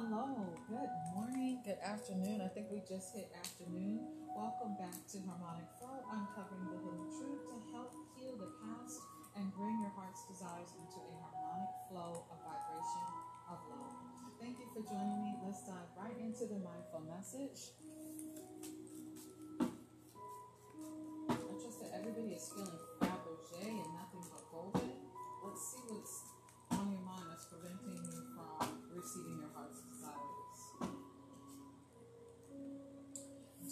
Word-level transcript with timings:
hello. 0.00 0.32
Good 0.64 0.94
morning, 1.12 1.60
good 1.60 1.76
afternoon. 1.84 2.40
I 2.40 2.48
think 2.48 2.72
we 2.72 2.80
just 2.88 3.12
hit 3.12 3.28
afternoon. 3.36 4.00
Welcome 4.32 4.72
back 4.80 4.96
to 5.12 5.20
Harmonic 5.28 5.68
Flow, 5.76 6.00
uncovering 6.08 6.72
the 6.72 6.80
hidden 6.80 7.04
truth 7.20 7.44
to 7.52 7.56
help 7.76 7.92
heal 8.16 8.32
the 8.40 8.48
past 8.64 8.96
and 9.36 9.52
bring 9.52 9.76
your 9.84 9.92
heart's 9.92 10.24
desires 10.24 10.72
into 10.72 11.04
a 11.04 11.12
harmonic 11.20 11.72
flow 11.92 12.24
of 12.32 12.36
vibration 12.40 13.08
of 13.52 13.60
love. 13.68 13.92
Thank 14.40 14.56
you 14.56 14.72
for 14.72 14.80
joining 14.88 15.20
me. 15.20 15.36
Let's 15.44 15.68
dive 15.68 15.92
right 15.92 16.16
into 16.16 16.48
the 16.48 16.64
mindful 16.64 17.04
message. 17.04 17.76
I 21.28 21.52
trust 21.60 21.76
that 21.84 21.92
everybody 21.92 22.40
is 22.40 22.48
feeling 22.48 22.80
Fabergé 23.04 23.68
and 23.68 23.90
nothing 24.00 24.24
but 24.32 24.48
golden. 24.48 24.96
Let's 25.44 25.60
see 25.60 25.84
what's 25.92 26.24
on 26.72 26.88
your 26.88 27.04
mind 27.04 27.28
that's 27.28 27.44
preventing 27.52 28.00
you 28.00 28.16
from 28.32 28.80
receiving 28.96 29.38
your 29.40 29.52
heart's 29.54 29.89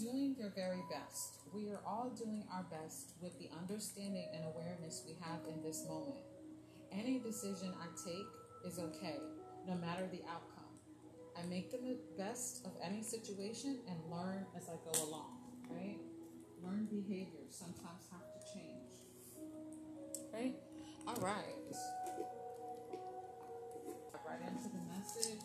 Doing 0.01 0.37
your 0.39 0.51
very 0.55 0.83
best. 0.89 1.41
We 1.53 1.71
are 1.71 1.81
all 1.85 2.11
doing 2.17 2.45
our 2.53 2.65
best 2.71 3.15
with 3.21 3.37
the 3.41 3.51
understanding 3.59 4.29
and 4.33 4.45
awareness 4.45 5.03
we 5.05 5.17
have 5.21 5.41
in 5.49 5.61
this 5.61 5.87
moment. 5.89 6.23
Any 6.93 7.19
decision 7.19 7.75
I 7.83 7.87
take 8.07 8.27
is 8.65 8.79
okay, 8.79 9.19
no 9.67 9.75
matter 9.75 10.07
the 10.13 10.23
outcome. 10.31 10.71
I 11.37 11.45
make 11.47 11.73
the 11.73 11.97
best 12.17 12.65
of 12.65 12.73
any 12.81 13.03
situation 13.03 13.81
and 13.89 13.99
learn 14.09 14.47
as 14.57 14.69
I 14.69 14.77
go 14.85 15.03
along, 15.03 15.39
right? 15.69 15.99
Learn 16.63 16.87
behaviors 16.87 17.51
sometimes 17.51 18.07
have 18.13 18.23
to 18.23 18.55
change, 18.55 18.93
right? 20.33 20.55
All 21.09 21.17
right. 21.21 21.75
Right 24.27 24.41
into 24.47 24.69
the 24.69 24.83
message. 24.95 25.43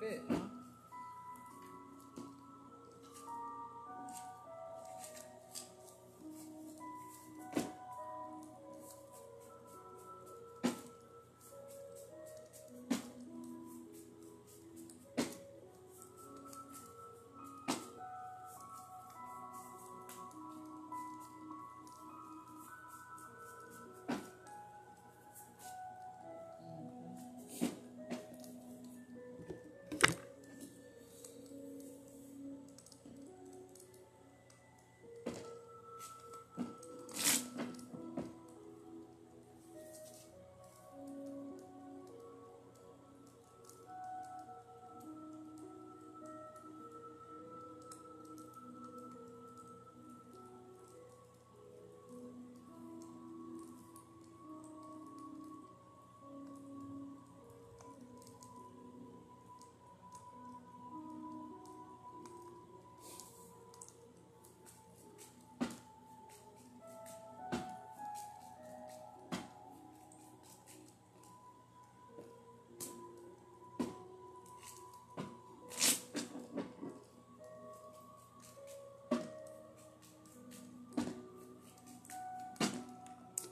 Bit, 0.00 0.22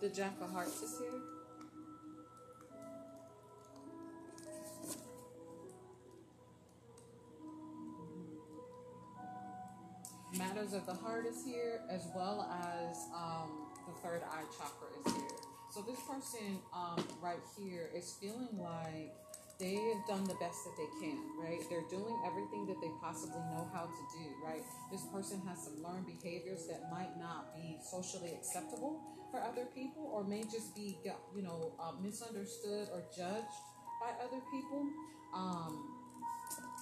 The 0.07 0.15
Jack 0.15 0.35
of 0.41 0.53
Hearts 0.53 0.83
is 0.83 1.01
here. 1.01 1.21
Matters 10.39 10.75
of 10.75 10.87
the 10.87 10.95
Heart 10.95 11.27
is 11.27 11.45
here, 11.45 11.81
as 11.91 12.07
well 12.15 12.49
as 12.53 12.97
um, 13.17 13.67
the 13.89 13.95
third 14.01 14.23
eye 14.31 14.45
chakra 14.57 14.87
is 15.05 15.13
here. 15.13 15.39
So 15.75 15.83
this 15.83 15.99
person 16.09 16.61
um, 16.73 17.05
right 17.21 17.43
here 17.59 17.91
is 17.93 18.17
feeling 18.21 18.61
like 18.61 19.13
they 19.59 19.77
have 19.77 20.07
done 20.07 20.25
the 20.25 20.37
best 20.37 20.65
that 20.65 20.77
they 20.77 20.89
can, 21.01 21.19
right? 21.41 21.61
They're 21.71 21.89
doing 21.89 22.17
everything 22.27 22.67
that 22.67 22.77
they 22.81 22.91
possibly 23.01 23.41
know 23.53 23.69
how 23.73 23.89
to 23.89 24.03
do, 24.13 24.27
right? 24.45 24.63
This 24.93 25.03
person 25.13 25.41
has 25.49 25.65
some 25.65 25.83
learned 25.83 26.07
behaviors 26.07 26.67
that 26.69 26.91
might 26.91 27.17
not 27.19 27.57
be 27.57 27.79
socially 27.81 28.33
acceptable 28.37 29.01
for 29.31 29.41
other 29.41 29.65
people 29.75 30.11
or 30.13 30.25
may 30.25 30.43
just 30.45 30.75
be, 30.77 30.99
you 31.35 31.43
know, 31.43 31.73
uh, 31.81 31.93
misunderstood 32.03 32.89
or 32.93 33.03
judged 33.17 33.57
by 34.01 34.13
other 34.21 34.41
people. 34.53 34.85
Um, 35.35 35.96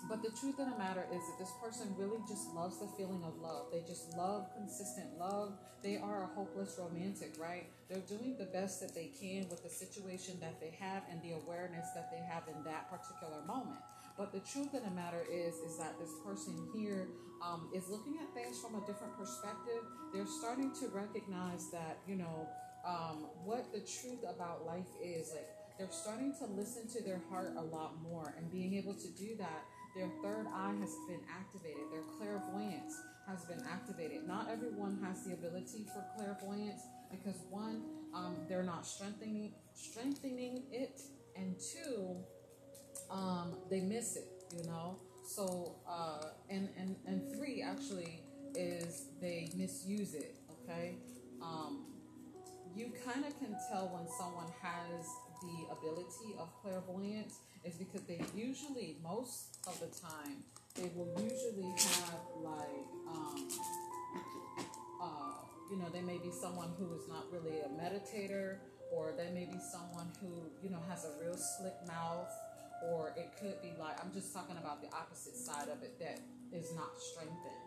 but 0.09 0.23
the 0.23 0.31
truth 0.31 0.59
of 0.59 0.69
the 0.71 0.79
matter 0.79 1.07
is 1.13 1.23
that 1.27 1.39
this 1.39 1.53
person 1.63 1.95
really 1.97 2.21
just 2.29 2.53
loves 2.55 2.79
the 2.79 2.89
feeling 2.97 3.23
of 3.25 3.41
love. 3.41 3.67
They 3.73 3.81
just 3.87 4.17
love 4.17 4.49
consistent 4.57 5.19
love. 5.19 5.53
They 5.83 5.97
are 5.97 6.25
a 6.25 6.27
hopeless 6.35 6.79
romantic, 6.79 7.35
right? 7.39 7.67
They're 7.89 8.05
doing 8.09 8.37
the 8.39 8.47
best 8.47 8.81
that 8.81 8.95
they 8.95 9.11
can 9.19 9.49
with 9.49 9.63
the 9.63 9.71
situation 9.71 10.39
that 10.41 10.61
they 10.61 10.77
have 10.79 11.03
and 11.11 11.23
the 11.23 11.33
awareness 11.33 11.87
that 11.95 12.11
they 12.11 12.21
have 12.29 12.45
in 12.49 12.63
that 12.65 12.91
particular 12.91 13.45
moment. 13.47 13.81
But 14.17 14.33
the 14.33 14.41
truth 14.41 14.75
of 14.75 14.85
the 14.85 14.91
matter 14.91 15.25
is, 15.31 15.55
is 15.57 15.79
that 15.79 15.99
this 15.99 16.13
person 16.25 16.55
here 16.75 17.09
um, 17.43 17.69
is 17.75 17.89
looking 17.89 18.19
at 18.23 18.33
things 18.35 18.61
from 18.61 18.81
a 18.81 18.87
different 18.87 19.17
perspective. 19.19 19.83
They're 20.13 20.27
starting 20.27 20.73
to 20.81 20.89
recognize 20.89 21.71
that, 21.73 21.99
you 22.07 22.17
know, 22.17 22.49
um, 22.87 23.27
what 23.45 23.73
the 23.73 23.81
truth 23.81 24.23
about 24.23 24.67
life 24.67 24.93
is. 25.03 25.33
Like 25.33 25.49
they're 25.79 25.91
starting 25.91 26.35
to 26.39 26.47
listen 26.47 26.87
to 26.95 27.03
their 27.03 27.21
heart 27.31 27.55
a 27.57 27.63
lot 27.63 28.01
more, 28.03 28.35
and 28.39 28.51
being 28.51 28.75
able 28.75 28.95
to 28.95 29.09
do 29.09 29.35
that 29.39 29.65
their 29.95 30.09
third 30.23 30.47
eye 30.53 30.75
has 30.81 30.97
been 31.09 31.21
activated. 31.31 31.85
Their 31.93 32.03
clairvoyance 32.19 32.95
has 33.29 33.45
been 33.45 33.63
activated. 33.71 34.27
Not 34.27 34.51
everyone 34.51 34.99
has 35.05 35.25
the 35.25 35.35
ability 35.35 35.87
for 35.93 36.05
clairvoyance 36.17 36.83
because 37.11 37.41
one, 37.49 37.83
um, 38.15 38.37
they're 38.49 38.63
not 38.65 38.87
strengthening 38.87 39.53
strengthening 39.75 40.65
it, 40.71 41.01
and 41.37 41.57
two, 41.59 42.17
um, 43.11 43.55
they 43.71 43.81
miss 43.81 44.17
it. 44.17 44.29
You 44.57 44.65
know. 44.65 44.99
So 45.25 45.77
uh, 45.89 46.29
and 46.51 46.69
and 46.79 46.97
and 47.07 47.35
three 47.37 47.63
actually 47.63 48.23
is 48.55 49.07
they 49.21 49.51
misuse 49.57 50.15
it. 50.15 50.37
Okay. 50.63 50.97
Um, 51.43 51.87
you 52.75 52.93
kind 53.05 53.25
of 53.25 53.39
can 53.39 53.57
tell 53.71 53.89
when 53.89 54.09
someone 54.19 54.51
has 54.61 55.07
the 55.43 55.73
ability 55.73 56.35
of 56.39 56.49
clairvoyance 56.63 57.39
is 57.65 57.77
because 57.77 58.03
they 58.03 58.21
usually, 58.35 58.97
most 59.03 59.59
of 59.67 59.79
the 59.81 59.89
time, 59.99 60.45
they 60.75 60.91
will 60.95 61.09
usually 61.17 61.71
have 61.71 62.21
like, 62.43 62.87
um, 63.09 63.49
uh, 65.01 65.41
you 65.71 65.79
know, 65.79 65.89
they 65.93 66.03
may 66.03 66.19
be 66.19 66.31
someone 66.31 66.71
who 66.79 66.93
is 66.95 67.09
not 67.09 67.25
really 67.33 67.61
a 67.61 67.69
meditator, 67.69 68.59
or 68.93 69.13
they 69.17 69.31
may 69.31 69.47
be 69.47 69.59
someone 69.73 70.11
who, 70.21 70.51
you 70.63 70.71
know, 70.71 70.83
has 70.89 71.05
a 71.05 71.25
real 71.25 71.37
slick 71.37 71.75
mouth, 71.87 72.31
or 72.91 73.15
it 73.17 73.33
could 73.41 73.61
be 73.63 73.73
like, 73.81 73.97
I'm 74.05 74.13
just 74.13 74.35
talking 74.35 74.57
about 74.59 74.83
the 74.83 74.89
opposite 74.95 75.37
side 75.37 75.69
of 75.69 75.83
it 75.83 75.99
that 76.01 76.21
is 76.53 76.75
not 76.75 76.91
strengthened. 76.99 77.65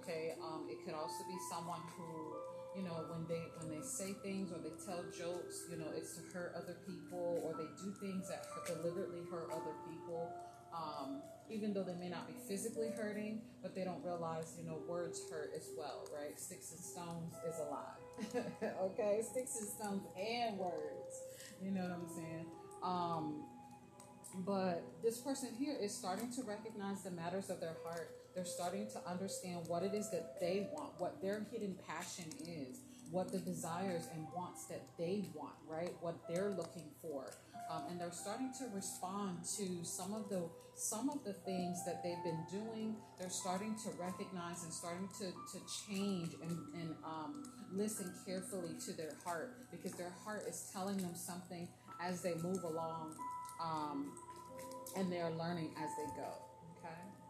Okay, 0.00 0.34
um, 0.42 0.66
it 0.70 0.78
could 0.84 0.94
also 0.94 1.24
be 1.28 1.36
someone 1.50 1.80
who 1.96 2.36
you 2.76 2.82
know 2.82 3.04
when 3.08 3.26
they 3.28 3.52
when 3.58 3.68
they 3.68 3.84
say 3.84 4.14
things 4.22 4.50
or 4.50 4.58
they 4.58 4.72
tell 4.84 5.04
jokes 5.12 5.64
you 5.70 5.76
know 5.76 5.86
it's 5.94 6.16
to 6.16 6.22
hurt 6.32 6.54
other 6.56 6.76
people 6.86 7.40
or 7.44 7.54
they 7.56 7.68
do 7.82 7.92
things 8.00 8.28
that 8.28 8.46
deliberately 8.66 9.20
hurt 9.30 9.48
other 9.52 9.74
people. 9.88 10.32
Um, 10.72 11.20
even 11.50 11.74
though 11.74 11.82
they 11.82 11.94
may 11.94 12.08
not 12.08 12.26
be 12.26 12.32
physically 12.48 12.88
hurting 12.96 13.42
but 13.60 13.74
they 13.74 13.84
don't 13.84 14.02
realize 14.02 14.54
you 14.58 14.64
know 14.64 14.78
words 14.88 15.20
hurt 15.30 15.50
as 15.54 15.68
well 15.76 16.08
right? 16.16 16.38
Sticks 16.40 16.72
and 16.72 16.80
stones 16.80 17.34
is 17.46 17.56
a 17.58 17.70
lie. 17.70 18.42
Okay? 18.82 19.20
Sticks 19.22 19.58
and 19.60 19.68
stones 19.68 20.02
and 20.16 20.58
words. 20.58 21.20
You 21.62 21.72
know 21.72 21.82
what 21.82 21.92
i'm 21.92 22.08
saying? 22.08 22.46
Um, 22.82 23.44
but 24.46 24.82
this 25.02 25.18
person 25.18 25.50
here 25.58 25.76
is 25.80 25.94
starting 25.94 26.32
to 26.32 26.42
recognize 26.42 27.02
the 27.02 27.10
matters 27.10 27.50
of 27.50 27.60
their 27.60 27.76
heart 27.84 28.21
they're 28.34 28.44
starting 28.44 28.88
to 28.88 29.00
understand 29.08 29.60
what 29.66 29.82
it 29.82 29.94
is 29.94 30.10
that 30.10 30.40
they 30.40 30.68
want, 30.72 30.92
what 30.98 31.20
their 31.20 31.46
hidden 31.50 31.76
passion 31.86 32.24
is, 32.46 32.80
what 33.10 33.30
the 33.30 33.38
desires 33.38 34.08
and 34.14 34.26
wants 34.34 34.64
that 34.66 34.82
they 34.98 35.24
want, 35.34 35.54
right? 35.68 35.92
What 36.00 36.16
they're 36.28 36.50
looking 36.50 36.90
for. 37.00 37.30
Um, 37.70 37.82
and 37.90 38.00
they're 38.00 38.10
starting 38.10 38.52
to 38.58 38.64
respond 38.74 39.38
to 39.58 39.84
some 39.84 40.14
of 40.14 40.28
the 40.28 40.42
some 40.74 41.10
of 41.10 41.22
the 41.22 41.34
things 41.34 41.84
that 41.84 42.02
they've 42.02 42.22
been 42.24 42.44
doing. 42.50 42.96
They're 43.20 43.30
starting 43.30 43.76
to 43.84 43.90
recognize 44.00 44.64
and 44.64 44.72
starting 44.72 45.08
to, 45.18 45.26
to 45.26 45.64
change 45.86 46.32
and, 46.42 46.58
and 46.74 46.94
um, 47.04 47.44
listen 47.70 48.12
carefully 48.26 48.74
to 48.86 48.92
their 48.94 49.14
heart 49.24 49.70
because 49.70 49.92
their 49.92 50.12
heart 50.24 50.44
is 50.48 50.70
telling 50.72 50.96
them 50.96 51.14
something 51.14 51.68
as 52.00 52.22
they 52.22 52.34
move 52.34 52.64
along 52.64 53.14
um, 53.62 54.12
and 54.96 55.12
they're 55.12 55.30
learning 55.30 55.70
as 55.76 55.90
they 55.96 56.16
go. 56.16 56.28
Okay. 56.78 57.21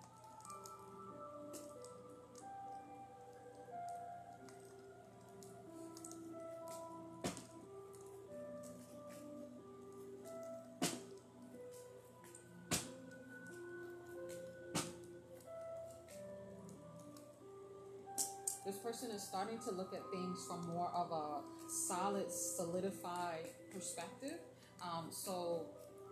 Person 18.93 19.11
is 19.11 19.23
starting 19.23 19.59
to 19.59 19.71
look 19.71 19.95
at 19.95 20.03
things 20.11 20.45
from 20.47 20.67
more 20.69 20.91
of 20.95 21.11
a 21.13 21.41
solid, 21.67 22.31
solidified 22.31 23.49
perspective. 23.73 24.39
Um, 24.83 25.07
so, 25.11 25.65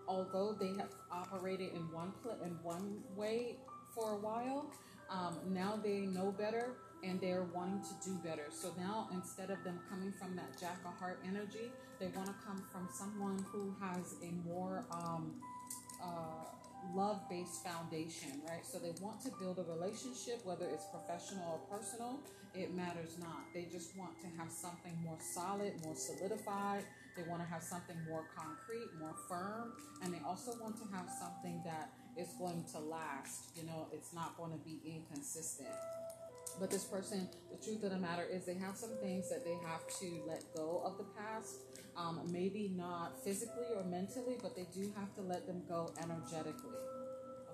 although 0.09 0.57
they 0.59 0.69
have 0.79 0.95
operated 1.13 1.75
in 1.75 1.83
one 1.93 2.11
in 2.43 2.57
one 2.63 3.03
way 3.15 3.57
for 3.95 4.13
a 4.13 4.17
while, 4.17 4.73
um, 5.11 5.37
now 5.51 5.79
they 5.85 6.07
know 6.07 6.33
better 6.33 6.73
and 7.05 7.21
they're 7.21 7.45
wanting 7.55 7.83
to 7.83 8.09
do 8.09 8.15
better. 8.25 8.47
So 8.51 8.73
now, 8.79 9.09
instead 9.13 9.51
of 9.51 9.63
them 9.63 9.79
coming 9.91 10.15
from 10.19 10.35
that 10.37 10.59
Jack 10.59 10.79
of 10.87 10.99
Heart 10.99 11.21
energy, 11.29 11.71
they 11.99 12.07
want 12.07 12.29
to 12.29 12.35
come 12.47 12.65
from 12.73 12.89
someone 12.91 13.45
who 13.53 13.75
has 13.79 14.15
a 14.23 14.33
more 14.49 14.87
um, 14.91 15.35
uh, 16.03 16.49
love 16.95 17.29
based 17.29 17.63
foundation, 17.63 18.41
right? 18.49 18.65
So 18.65 18.79
they 18.79 18.93
want 19.03 19.21
to 19.25 19.31
build 19.39 19.59
a 19.59 19.65
relationship, 19.71 20.41
whether 20.45 20.65
it's 20.65 20.87
professional 20.87 21.61
or 21.61 21.79
personal, 21.79 22.21
it 22.55 22.75
matters 22.75 23.17
not. 23.19 23.45
They 23.55 23.69
just 23.71 23.97
want 23.97 24.21
to 24.23 24.29
have 24.39 24.51
something 24.51 24.97
more 25.05 25.19
solid, 25.21 25.73
more 25.85 25.95
solidified. 25.95 26.85
They 27.17 27.23
want 27.25 27.43
to 27.43 27.49
have 27.49 27.63
something 27.63 27.97
more 28.09 28.25
concrete, 28.37 28.89
more 28.99 29.15
firm, 29.29 29.73
and 30.03 30.13
they 30.13 30.21
also 30.27 30.53
want 30.61 30.77
to 30.79 30.85
have 30.97 31.09
something 31.21 31.61
that 31.65 31.91
is 32.17 32.29
going 32.39 32.65
to 32.73 32.79
last. 32.79 33.51
You 33.57 33.65
know, 33.65 33.89
it's 33.93 34.13
not 34.13 34.37
going 34.37 34.53
to 34.53 34.59
be 34.59 34.81
inconsistent. 34.85 35.75
But 36.59 36.71
this 36.71 36.85
person, 36.85 37.29
the 37.51 37.57
truth 37.65 37.85
of 37.85 37.91
the 37.91 37.99
matter 37.99 38.25
is, 38.25 38.45
they 38.45 38.55
have 38.55 38.77
some 38.77 38.97
things 39.01 39.29
that 39.31 39.45
they 39.45 39.57
have 39.67 39.87
to 40.01 40.23
let 40.27 40.43
go 40.57 40.83
of 40.85 40.99
the 40.99 41.05
past. 41.19 41.57
Um, 41.97 42.21
maybe 42.33 42.73
not 42.77 43.23
physically 43.23 43.67
or 43.77 43.85
mentally, 43.85 44.37
but 44.41 44.57
they 44.57 44.67
do 44.73 44.91
have 44.97 45.15
to 45.17 45.23
let 45.23 45.47
them 45.47 45.63
go 45.69 45.93
energetically. 46.03 46.79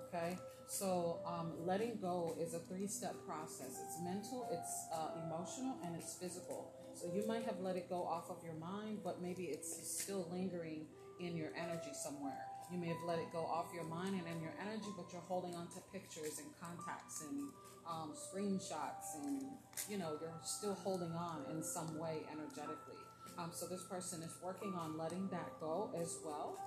Okay? 0.08 0.38
So, 0.68 1.20
um, 1.24 1.52
letting 1.64 1.98
go 2.00 2.36
is 2.40 2.54
a 2.54 2.58
three 2.58 2.88
step 2.88 3.14
process 3.24 3.78
it's 3.86 4.02
mental, 4.02 4.48
it's 4.50 4.86
uh, 4.92 5.24
emotional, 5.24 5.76
and 5.84 5.94
it's 5.94 6.14
physical. 6.14 6.72
So, 6.94 7.06
you 7.14 7.26
might 7.26 7.44
have 7.44 7.60
let 7.60 7.76
it 7.76 7.88
go 7.88 8.02
off 8.02 8.30
of 8.30 8.42
your 8.44 8.54
mind, 8.54 8.98
but 9.04 9.22
maybe 9.22 9.44
it's 9.44 9.70
still 10.02 10.26
lingering 10.30 10.86
in 11.20 11.36
your 11.36 11.50
energy 11.56 11.92
somewhere. 11.92 12.42
You 12.72 12.78
may 12.78 12.88
have 12.88 13.02
let 13.06 13.20
it 13.20 13.30
go 13.32 13.44
off 13.46 13.66
your 13.72 13.84
mind 13.84 14.16
and 14.18 14.26
in 14.26 14.42
your 14.42 14.54
energy, 14.60 14.88
but 14.96 15.06
you're 15.12 15.22
holding 15.28 15.54
on 15.54 15.68
to 15.68 15.80
pictures 15.92 16.40
and 16.40 16.48
contacts 16.60 17.22
and 17.22 17.48
um, 17.88 18.12
screenshots, 18.12 19.14
and 19.22 19.42
you 19.88 19.98
know, 19.98 20.18
you're 20.20 20.34
still 20.42 20.74
holding 20.74 21.12
on 21.12 21.44
in 21.52 21.62
some 21.62 21.96
way 21.96 22.22
energetically. 22.32 22.98
Um, 23.38 23.50
so, 23.52 23.66
this 23.66 23.84
person 23.84 24.20
is 24.22 24.34
working 24.42 24.74
on 24.74 24.98
letting 24.98 25.28
that 25.28 25.60
go 25.60 25.90
as 25.96 26.18
well. 26.24 26.58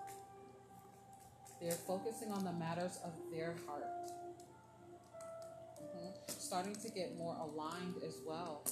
They're 1.61 1.71
focusing 1.71 2.31
on 2.31 2.45
the 2.45 2.53
matters 2.53 3.00
of 3.03 3.11
their 3.31 3.56
heart. 3.67 3.85
Mm-hmm. 5.81 6.09
Starting 6.27 6.75
to 6.75 6.89
get 6.89 7.17
more 7.17 7.35
aligned 7.35 7.95
as 8.06 8.17
well. 8.25 8.63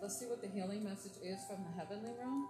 Let's 0.00 0.18
see 0.18 0.26
what 0.26 0.42
the 0.42 0.48
healing 0.48 0.84
message 0.84 1.16
is 1.22 1.38
from 1.48 1.64
the 1.64 1.80
heavenly 1.80 2.12
realm. 2.20 2.46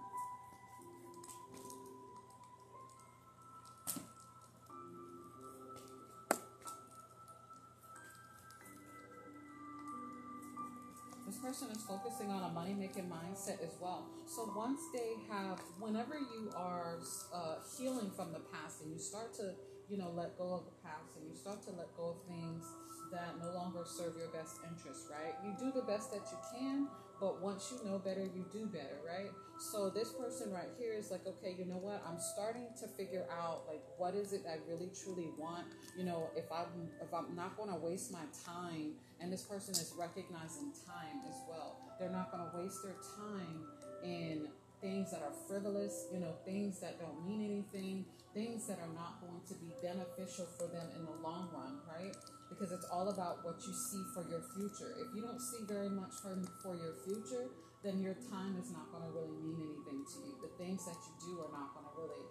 Person 11.33 11.69
is 11.71 11.81
focusing 11.83 12.29
on 12.29 12.43
a 12.43 12.53
money 12.53 12.73
making 12.73 13.09
mindset 13.09 13.61
as 13.63 13.73
well. 13.81 14.05
So 14.25 14.51
once 14.55 14.81
they 14.93 15.17
have, 15.29 15.59
whenever 15.79 16.15
you 16.17 16.51
are 16.55 16.99
uh, 17.33 17.55
healing 17.77 18.11
from 18.15 18.31
the 18.31 18.41
past 18.53 18.81
and 18.81 18.91
you 18.91 18.99
start 18.99 19.33
to, 19.35 19.53
you 19.89 19.97
know, 19.97 20.11
let 20.13 20.37
go 20.37 20.53
of 20.53 20.65
the 20.65 20.77
past 20.83 21.17
and 21.17 21.25
you 21.29 21.35
start 21.35 21.63
to 21.63 21.71
let 21.71 21.95
go 21.97 22.13
of 22.13 22.17
things 22.27 22.65
that 23.11 23.39
no 23.41 23.53
longer 23.53 23.85
serve 23.85 24.13
your 24.17 24.29
best 24.29 24.59
interest, 24.69 25.07
right? 25.09 25.33
You 25.43 25.53
do 25.57 25.71
the 25.71 25.85
best 25.85 26.11
that 26.11 26.25
you 26.29 26.37
can, 26.53 26.87
but 27.19 27.41
once 27.41 27.71
you 27.71 27.89
know 27.89 27.99
better, 27.99 28.21
you 28.21 28.45
do 28.51 28.65
better, 28.67 28.97
right? 29.05 29.31
So 29.57 29.89
this 29.89 30.11
person 30.11 30.51
right 30.51 30.69
here 30.77 30.93
is 30.93 31.11
like, 31.11 31.25
okay, 31.25 31.55
you 31.57 31.65
know 31.65 31.79
what? 31.79 32.03
I'm 32.07 32.19
starting 32.19 32.67
to 32.81 32.87
figure 32.87 33.25
out 33.31 33.63
like 33.67 33.81
what 33.97 34.13
is 34.13 34.33
it 34.33 34.43
I 34.47 34.57
really 34.69 34.89
truly 35.03 35.29
want. 35.37 35.67
You 35.97 36.03
know, 36.03 36.29
if 36.35 36.51
I'm 36.51 36.89
if 37.01 37.13
I'm 37.13 37.35
not 37.35 37.55
going 37.55 37.69
to 37.69 37.77
waste 37.77 38.11
my 38.11 38.25
time, 38.45 38.93
and 39.21 39.31
this 39.31 39.43
person 39.43 39.73
is 39.73 39.93
recognizing 39.97 40.73
time 40.85 41.23
as 41.27 41.35
well. 41.49 41.77
They're 41.99 42.09
not 42.09 42.31
going 42.31 42.43
to 42.43 42.57
waste 42.57 42.83
their 42.83 42.99
time 43.15 43.63
in 44.03 44.47
things 44.81 45.11
that 45.11 45.21
are 45.21 45.33
frivolous, 45.47 46.07
you 46.11 46.19
know, 46.19 46.33
things 46.43 46.79
that 46.79 46.99
don't 46.99 47.25
mean 47.25 47.41
anything, 47.41 48.05
things 48.33 48.67
that 48.67 48.77
are 48.79 48.93
not 48.93 49.21
going 49.21 49.39
to 49.47 49.53
be 49.55 49.71
beneficial 49.81 50.45
for 50.57 50.67
them 50.67 50.87
in 50.99 51.05
the 51.05 51.15
long 51.23 51.49
run, 51.53 51.79
right? 51.87 52.15
Because 52.49 52.71
it's 52.71 52.85
all 52.93 53.09
about 53.09 53.43
what 53.43 53.57
you 53.65 53.73
see 53.73 54.03
for 54.13 54.21
your 54.29 54.41
future. 54.53 54.93
If 55.01 55.15
you 55.15 55.21
don't 55.21 55.41
see 55.41 55.65
very 55.65 55.89
much 55.89 56.13
for, 56.21 56.37
for 56.61 56.75
your 56.77 56.93
future, 57.01 57.49
then 57.83 58.01
your 58.01 58.17
time 58.29 58.57
is 58.57 58.73
not 58.73 58.89
going 58.93 59.05
to 59.05 59.11
really 59.13 59.37
mean 59.37 59.61
anything 59.61 60.01
to 60.01 60.17
you. 60.25 60.33
The 60.41 60.53
things 60.57 60.85
that 60.85 60.97
you 61.05 61.13
do 61.21 61.31
are 61.45 61.53
not 61.53 61.73
going 61.73 61.85
to 61.85 61.93
really 61.97 62.25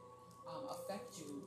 um, 0.51 0.67
affect 0.71 1.19
you 1.19 1.47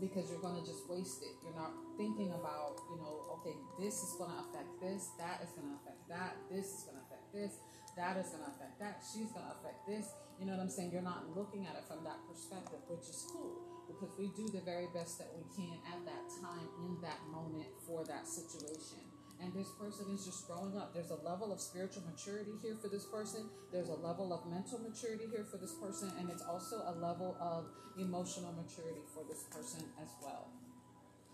because 0.00 0.28
you're 0.28 0.40
going 0.44 0.56
to 0.60 0.64
just 0.64 0.84
waste 0.88 1.24
it. 1.24 1.36
You're 1.40 1.56
not 1.56 1.72
thinking 1.96 2.32
about, 2.32 2.80
you 2.92 2.96
know, 3.00 3.40
okay, 3.40 3.56
this 3.80 4.00
is 4.04 4.12
going 4.20 4.32
to 4.32 4.40
affect 4.44 4.68
this, 4.80 5.12
that 5.16 5.40
is 5.40 5.52
going 5.56 5.72
to 5.72 5.76
affect 5.80 6.00
that, 6.08 6.36
this 6.52 6.68
is 6.68 6.80
going 6.84 7.00
to 7.00 7.04
affect 7.08 7.28
this, 7.32 7.52
that 7.96 8.16
is 8.20 8.28
going 8.28 8.44
to 8.44 8.50
affect 8.52 8.76
that, 8.80 9.00
she's 9.04 9.32
going 9.32 9.44
to 9.44 9.54
affect 9.56 9.84
this. 9.88 10.12
You 10.36 10.44
know 10.44 10.52
what 10.52 10.64
I'm 10.64 10.72
saying? 10.72 10.92
You're 10.92 11.04
not 11.04 11.32
looking 11.32 11.64
at 11.64 11.76
it 11.80 11.88
from 11.88 12.04
that 12.04 12.20
perspective, 12.28 12.84
which 12.88 13.08
is 13.08 13.24
cool 13.32 13.75
because 13.86 14.12
we 14.18 14.28
do 14.34 14.46
the 14.48 14.62
very 14.62 14.88
best 14.92 15.18
that 15.18 15.30
we 15.34 15.44
can 15.54 15.78
at 15.86 16.04
that 16.04 16.26
time 16.42 16.68
in 16.84 17.00
that 17.02 17.18
moment 17.30 17.70
for 17.86 18.04
that 18.04 18.26
situation 18.26 19.06
and 19.42 19.52
this 19.52 19.68
person 19.78 20.06
is 20.14 20.24
just 20.24 20.46
growing 20.46 20.76
up. 20.76 20.94
There's 20.94 21.10
a 21.10 21.20
level 21.20 21.52
of 21.52 21.60
spiritual 21.60 22.02
maturity 22.08 22.52
here 22.62 22.76
for 22.80 22.88
this 22.88 23.04
person, 23.04 23.48
there's 23.72 23.88
a 23.88 23.94
level 24.00 24.32
of 24.32 24.50
mental 24.50 24.78
maturity 24.78 25.24
here 25.30 25.44
for 25.44 25.58
this 25.58 25.74
person, 25.74 26.10
and 26.18 26.30
it's 26.30 26.42
also 26.42 26.76
a 26.86 26.94
level 26.96 27.36
of 27.40 27.66
emotional 27.98 28.52
maturity 28.52 29.04
for 29.12 29.24
this 29.28 29.44
person 29.44 29.84
as 30.00 30.08
well. 30.22 30.48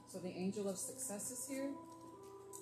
So 0.08 0.18
the 0.18 0.30
angel 0.30 0.68
of 0.68 0.76
success 0.78 1.30
is 1.30 1.46
here. 1.48 1.70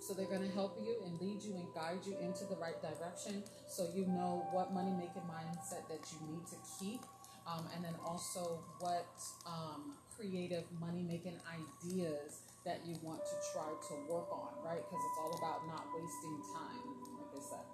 So 0.00 0.14
they're 0.14 0.30
going 0.30 0.46
to 0.46 0.54
help 0.54 0.78
you 0.80 0.96
and 1.04 1.20
lead 1.20 1.42
you 1.42 1.54
and 1.56 1.66
guide 1.74 2.06
you 2.06 2.16
into 2.22 2.44
the 2.44 2.56
right 2.56 2.80
direction 2.80 3.42
so 3.68 3.88
you 3.94 4.06
know 4.06 4.46
what 4.52 4.72
money 4.72 4.92
making 4.92 5.26
mindset 5.26 5.88
that 5.88 6.00
you 6.12 6.32
need 6.32 6.46
to 6.46 6.56
keep. 6.78 7.00
Um, 7.46 7.66
and 7.74 7.84
then 7.84 7.94
also 8.04 8.62
what 8.78 9.10
um, 9.46 9.96
creative 10.14 10.64
money 10.78 11.02
making 11.02 11.40
ideas 11.48 12.44
that 12.64 12.84
you 12.84 12.94
want 13.02 13.24
to 13.24 13.36
try 13.52 13.68
to 13.72 13.94
work 14.06 14.28
on, 14.30 14.52
right? 14.60 14.84
Because 14.84 15.00
it's 15.00 15.18
all 15.18 15.32
about 15.40 15.66
not 15.66 15.88
wasting 15.96 16.36
time, 16.52 16.84
like 17.16 17.32
I 17.32 17.40
said. 17.40 17.66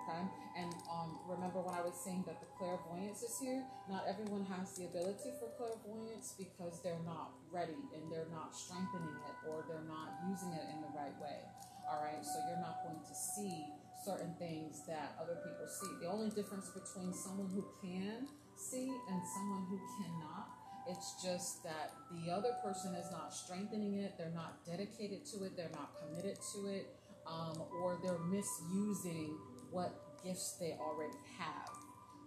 Okay, 0.00 0.24
and 0.56 0.72
um, 0.88 1.20
remember 1.28 1.60
when 1.60 1.76
I 1.76 1.84
was 1.84 1.94
saying 1.94 2.24
that 2.26 2.40
the 2.40 2.48
clairvoyance 2.56 3.22
is 3.22 3.36
here? 3.38 3.62
Not 3.86 4.08
everyone 4.08 4.48
has 4.48 4.72
the 4.74 4.88
ability 4.88 5.30
for 5.38 5.52
clairvoyance 5.60 6.34
because 6.34 6.80
they're 6.80 7.04
not 7.04 7.36
ready 7.52 7.78
and 7.92 8.10
they're 8.10 8.32
not 8.32 8.56
strengthening 8.56 9.14
it 9.28 9.36
or 9.44 9.62
they're 9.68 9.86
not 9.86 10.18
using 10.26 10.56
it 10.56 10.66
in 10.72 10.80
the 10.80 10.90
right 10.96 11.14
way. 11.20 11.38
All 11.84 12.00
right, 12.00 12.24
so 12.24 12.40
you're 12.48 12.64
not 12.64 12.80
going 12.82 12.98
to 13.04 13.14
see 13.14 13.70
certain 14.04 14.34
things 14.38 14.82
that 14.86 15.16
other 15.20 15.38
people 15.44 15.66
see. 15.68 15.90
The 16.00 16.10
only 16.10 16.30
difference 16.30 16.70
between 16.70 17.12
someone 17.12 17.50
who 17.50 17.64
can 17.80 18.28
see 18.56 18.88
and 18.88 19.20
someone 19.34 19.66
who 19.68 19.80
cannot 19.98 20.60
it's 20.86 21.22
just 21.22 21.62
that 21.62 21.92
the 22.10 22.32
other 22.32 22.52
person 22.64 22.94
is 22.94 23.10
not 23.12 23.32
strengthening 23.32 23.94
it, 23.94 24.14
they're 24.18 24.32
not 24.34 24.64
dedicated 24.64 25.24
to 25.26 25.44
it, 25.44 25.56
they're 25.56 25.70
not 25.72 25.92
committed 26.00 26.38
to 26.54 26.66
it, 26.66 26.86
um, 27.26 27.62
or 27.80 27.98
they're 28.02 28.18
misusing 28.18 29.36
what 29.70 29.92
gifts 30.24 30.56
they 30.58 30.76
already 30.80 31.18
have. 31.38 31.70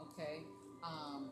Okay? 0.01 0.44
Um, 0.84 1.32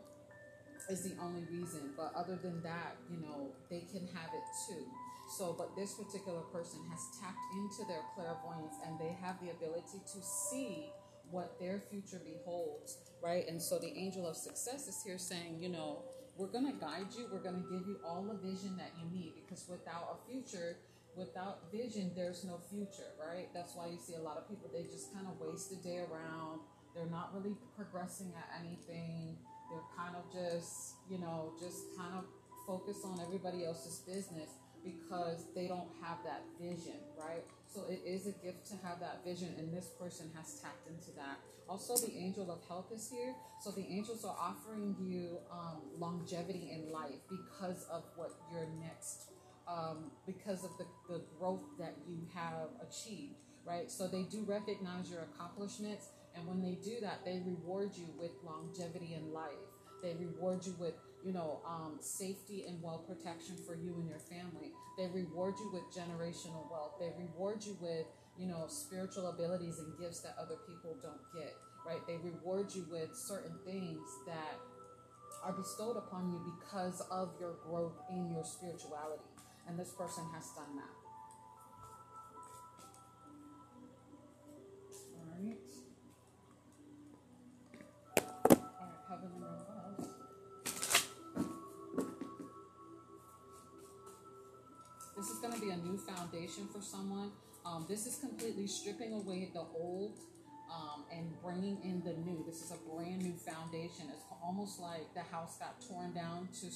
is 0.90 1.04
the 1.04 1.14
only 1.22 1.44
reason. 1.44 1.94
But 1.96 2.12
other 2.14 2.36
than 2.36 2.62
that, 2.64 2.96
you 3.08 3.18
know, 3.18 3.52
they 3.70 3.80
can 3.80 4.06
have 4.08 4.30
it 4.34 4.44
too. 4.68 4.84
So, 5.32 5.54
but 5.56 5.74
this 5.74 5.94
particular 5.94 6.42
person 6.52 6.80
has 6.90 7.00
tapped 7.16 7.40
into 7.56 7.88
their 7.88 8.04
clairvoyance 8.14 8.76
and 8.84 9.00
they 9.00 9.16
have 9.24 9.40
the 9.40 9.48
ability 9.48 10.04
to 10.04 10.20
see 10.20 10.92
what 11.30 11.58
their 11.58 11.80
future 11.80 12.20
beholds, 12.20 12.98
right? 13.24 13.48
And 13.48 13.60
so 13.60 13.78
the 13.78 13.88
angel 13.96 14.28
of 14.28 14.36
success 14.36 14.88
is 14.88 15.02
here 15.02 15.16
saying, 15.16 15.56
you 15.58 15.70
know, 15.70 16.04
we're 16.36 16.52
going 16.52 16.66
to 16.66 16.76
guide 16.78 17.16
you. 17.16 17.28
We're 17.32 17.42
going 17.42 17.64
to 17.64 17.68
give 17.72 17.88
you 17.88 17.96
all 18.04 18.28
the 18.28 18.36
vision 18.46 18.76
that 18.76 18.92
you 19.00 19.08
need 19.08 19.32
because 19.40 19.64
without 19.70 20.20
a 20.20 20.30
future, 20.30 20.76
without 21.16 21.72
vision, 21.72 22.12
there's 22.14 22.44
no 22.44 22.60
future, 22.68 23.16
right? 23.16 23.48
That's 23.54 23.74
why 23.74 23.86
you 23.88 23.96
see 23.96 24.14
a 24.14 24.22
lot 24.22 24.36
of 24.36 24.46
people, 24.48 24.68
they 24.68 24.84
just 24.84 25.14
kind 25.14 25.26
of 25.26 25.40
waste 25.40 25.72
a 25.72 25.76
day 25.76 26.04
around. 26.04 26.60
They're 26.94 27.08
not 27.08 27.32
really 27.32 27.56
progressing 27.74 28.32
at 28.36 28.60
anything. 28.60 29.38
They're 29.72 29.88
kind 29.96 30.12
of 30.12 30.28
just, 30.28 31.00
you 31.08 31.16
know, 31.16 31.54
just 31.58 31.96
kind 31.96 32.12
of 32.20 32.24
focused 32.66 33.00
on 33.04 33.18
everybody 33.24 33.64
else's 33.64 34.04
business 34.04 34.60
because 34.84 35.46
they 35.54 35.66
don't 35.66 35.88
have 36.02 36.18
that 36.24 36.42
vision, 36.60 36.98
right? 37.18 37.44
So 37.66 37.84
it 37.88 38.02
is 38.04 38.26
a 38.26 38.32
gift 38.32 38.66
to 38.68 38.74
have 38.86 39.00
that 39.00 39.24
vision, 39.24 39.54
and 39.58 39.72
this 39.72 39.88
person 39.98 40.30
has 40.36 40.60
tapped 40.60 40.88
into 40.88 41.10
that. 41.16 41.38
Also, 41.68 41.96
the 41.96 42.12
angel 42.16 42.50
of 42.50 42.58
health 42.68 42.92
is 42.94 43.08
here. 43.10 43.34
So 43.62 43.70
the 43.70 43.86
angels 43.88 44.24
are 44.24 44.36
offering 44.38 44.96
you 45.00 45.38
um, 45.50 45.80
longevity 45.98 46.70
in 46.72 46.92
life 46.92 47.20
because 47.30 47.86
of 47.90 48.02
what 48.16 48.32
your 48.52 48.66
next, 48.82 49.30
um, 49.66 50.10
because 50.26 50.64
of 50.64 50.70
the, 50.78 50.84
the 51.08 51.22
growth 51.38 51.64
that 51.78 51.94
you 52.06 52.18
have 52.34 52.68
achieved, 52.86 53.36
right? 53.64 53.90
So 53.90 54.06
they 54.06 54.24
do 54.24 54.44
recognize 54.46 55.10
your 55.10 55.22
accomplishments, 55.34 56.08
and 56.34 56.46
when 56.46 56.60
they 56.60 56.76
do 56.82 56.96
that, 57.00 57.24
they 57.24 57.42
reward 57.46 57.90
you 57.96 58.08
with 58.18 58.32
longevity 58.44 59.14
in 59.14 59.32
life. 59.32 59.64
They 60.02 60.14
reward 60.14 60.66
you 60.66 60.74
with 60.78 60.94
you 61.24 61.32
know, 61.32 61.60
um, 61.66 61.98
safety 62.00 62.64
and 62.66 62.82
well 62.82 63.04
protection 63.06 63.56
for 63.66 63.74
you 63.74 63.94
and 63.98 64.08
your 64.08 64.18
family. 64.18 64.72
They 64.98 65.06
reward 65.06 65.54
you 65.58 65.70
with 65.72 65.82
generational 65.94 66.70
wealth. 66.70 66.98
They 66.98 67.10
reward 67.18 67.64
you 67.64 67.76
with, 67.80 68.06
you 68.38 68.46
know, 68.46 68.66
spiritual 68.68 69.28
abilities 69.28 69.78
and 69.78 69.98
gifts 69.98 70.20
that 70.20 70.34
other 70.40 70.56
people 70.66 70.96
don't 71.02 71.22
get, 71.34 71.54
right? 71.86 72.00
They 72.06 72.16
reward 72.18 72.74
you 72.74 72.86
with 72.90 73.14
certain 73.14 73.56
things 73.64 74.00
that 74.26 74.58
are 75.44 75.52
bestowed 75.52 75.96
upon 75.96 76.30
you 76.30 76.40
because 76.60 77.00
of 77.10 77.30
your 77.40 77.54
growth 77.66 77.98
in 78.10 78.30
your 78.30 78.44
spirituality. 78.44 79.22
And 79.68 79.78
this 79.78 79.90
person 79.90 80.24
has 80.34 80.50
done 80.56 80.76
that. 80.76 81.01
For 96.68 96.82
someone. 96.82 97.30
Um, 97.64 97.86
this 97.88 98.06
is 98.06 98.16
completely 98.16 98.66
stripping 98.66 99.12
away 99.12 99.50
the 99.52 99.64
old 99.78 100.18
um, 100.72 101.04
and 101.12 101.30
bringing 101.42 101.78
in 101.84 102.02
the 102.04 102.14
new. 102.24 102.44
This 102.46 102.62
is 102.62 102.72
a 102.72 102.90
brand 102.90 103.22
new 103.22 103.34
foundation. 103.34 104.06
It's 104.12 104.24
almost 104.42 104.80
like 104.80 105.12
the 105.14 105.22
house 105.22 105.58
got 105.58 105.80
torn 105.88 106.12
down 106.12 106.48
to 106.60 106.68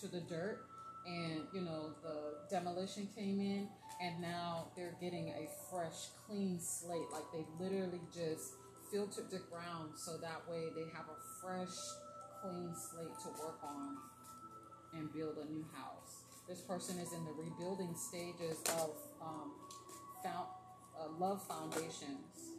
to 0.00 0.08
the 0.08 0.20
dirt, 0.20 0.60
and 1.06 1.42
you 1.52 1.60
know 1.60 1.92
the 2.02 2.48
demolition 2.48 3.08
came 3.14 3.40
in, 3.40 3.68
and 4.00 4.20
now 4.20 4.68
they're 4.76 4.96
getting 5.00 5.28
a 5.28 5.48
fresh, 5.70 6.08
clean 6.26 6.58
slate. 6.60 7.10
Like 7.12 7.24
they 7.32 7.44
literally 7.62 8.00
just 8.14 8.54
filtered 8.90 9.30
the 9.30 9.40
ground 9.50 9.92
so 9.96 10.16
that 10.18 10.42
way 10.50 10.68
they 10.74 10.88
have 10.94 11.06
a 11.06 11.20
fresh, 11.40 11.76
clean 12.42 12.72
slate 12.74 13.18
to 13.22 13.28
work 13.42 13.60
on 13.62 13.96
and 14.94 15.12
build 15.12 15.36
a 15.38 15.44
new 15.52 15.64
house. 15.74 16.24
This 16.48 16.60
person 16.60 16.98
is 16.98 17.12
in 17.12 17.24
the 17.24 17.32
rebuilding 17.32 17.94
stages 17.94 18.58
of 18.80 18.90
um, 19.20 19.52
found, 20.22 20.46
uh, 20.98 21.08
love 21.18 21.46
foundations, 21.46 22.56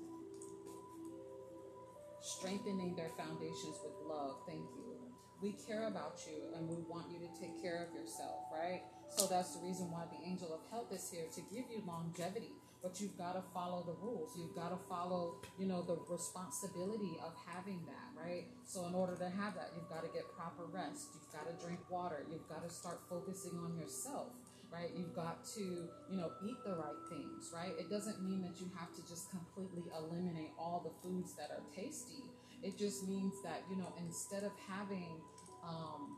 strengthening 2.21 2.95
their 2.95 3.11
foundations 3.17 3.77
with 3.83 3.93
love. 4.07 4.35
Thank 4.47 4.65
you. 4.77 4.97
We 5.41 5.53
care 5.67 5.87
about 5.87 6.19
you 6.27 6.55
and 6.55 6.69
we 6.69 6.77
want 6.87 7.07
you 7.11 7.19
to 7.19 7.29
take 7.39 7.61
care 7.61 7.87
of 7.87 7.95
yourself, 7.95 8.45
right? 8.53 8.81
So 9.09 9.27
that's 9.27 9.55
the 9.55 9.65
reason 9.65 9.89
why 9.91 10.05
the 10.11 10.27
angel 10.27 10.53
of 10.53 10.61
health 10.69 10.93
is 10.93 11.09
here 11.11 11.25
to 11.33 11.41
give 11.53 11.65
you 11.69 11.83
longevity 11.85 12.53
but 12.81 12.99
you've 12.99 13.17
got 13.17 13.33
to 13.33 13.43
follow 13.53 13.85
the 13.85 13.93
rules. 14.01 14.33
You've 14.35 14.55
got 14.55 14.69
to 14.69 14.79
follow, 14.89 15.37
you 15.57 15.67
know, 15.67 15.81
the 15.85 15.97
responsibility 16.09 17.17
of 17.23 17.33
having 17.45 17.79
that, 17.85 18.09
right? 18.17 18.45
So 18.65 18.85
in 18.87 18.95
order 18.95 19.15
to 19.15 19.29
have 19.29 19.53
that, 19.53 19.69
you've 19.75 19.89
got 19.89 20.01
to 20.01 20.09
get 20.09 20.25
proper 20.35 20.65
rest. 20.65 21.13
You've 21.13 21.31
got 21.31 21.45
to 21.45 21.53
drink 21.63 21.79
water. 21.89 22.25
You've 22.29 22.47
got 22.49 22.67
to 22.67 22.73
start 22.73 22.99
focusing 23.07 23.53
on 23.61 23.77
yourself, 23.77 24.33
right? 24.71 24.89
You've 24.95 25.13
got 25.13 25.43
to, 25.55 25.61
you 26.09 26.17
know, 26.17 26.31
eat 26.47 26.55
the 26.63 26.75
right 26.75 27.01
things, 27.09 27.51
right? 27.53 27.73
It 27.77 27.89
doesn't 27.89 28.23
mean 28.23 28.41
that 28.41 28.59
you 28.59 28.71
have 28.79 28.95
to 28.95 29.01
just 29.07 29.29
completely 29.29 29.83
eliminate 29.91 30.51
all 30.57 30.81
the 30.83 30.93
foods 31.03 31.33
that 31.35 31.51
are 31.51 31.63
tasty. 31.75 32.23
It 32.63 32.77
just 32.77 33.07
means 33.07 33.33
that, 33.43 33.63
you 33.69 33.75
know, 33.75 33.91
instead 33.99 34.43
of 34.43 34.51
having 34.69 35.19
um, 35.63 36.15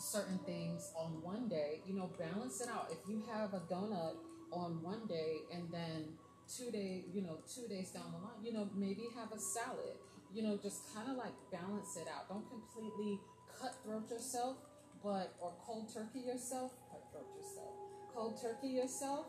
certain 0.00 0.38
things 0.46 0.90
on 0.96 1.20
one 1.22 1.48
day, 1.48 1.80
you 1.86 1.94
know, 1.94 2.10
balance 2.18 2.60
it 2.60 2.68
out. 2.68 2.88
If 2.90 3.08
you 3.08 3.22
have 3.30 3.52
a 3.52 3.60
donut 3.72 4.16
on 4.50 4.82
one 4.82 5.06
day 5.06 5.44
and 5.52 5.68
then 5.70 6.16
two 6.48 6.70
day, 6.70 7.04
you 7.12 7.22
know, 7.22 7.38
two 7.52 7.68
days 7.68 7.90
down 7.90 8.12
the 8.12 8.18
line, 8.18 8.42
you 8.42 8.52
know, 8.52 8.68
maybe 8.74 9.08
have 9.14 9.32
a 9.32 9.38
salad. 9.38 9.96
You 10.34 10.42
know, 10.42 10.58
just 10.62 10.94
kind 10.94 11.10
of 11.10 11.16
like 11.16 11.34
balance 11.52 11.96
it 11.96 12.08
out. 12.08 12.28
Don't 12.28 12.48
completely 12.48 13.20
cutthroat 13.60 14.10
yourself, 14.10 14.56
but 15.04 15.34
or 15.40 15.52
cold 15.60 15.92
turkey 15.92 16.20
yourself. 16.20 16.72
Cutthroat 16.90 17.28
yourself. 17.36 17.81
Cold 18.14 18.40
turkey 18.40 18.68
yourself. 18.68 19.26